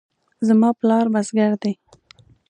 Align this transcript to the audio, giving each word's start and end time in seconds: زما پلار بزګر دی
زما 0.47 0.69
پلار 0.79 1.05
بزګر 1.13 1.51
دی 1.61 1.73